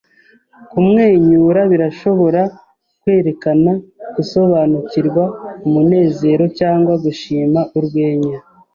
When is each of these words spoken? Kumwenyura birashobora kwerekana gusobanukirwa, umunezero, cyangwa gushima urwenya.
Kumwenyura 0.71 1.61
birashobora 1.71 2.41
kwerekana 3.01 3.71
gusobanukirwa, 4.15 5.23
umunezero, 5.67 6.43
cyangwa 6.59 6.93
gushima 7.05 7.59
urwenya. 7.77 8.37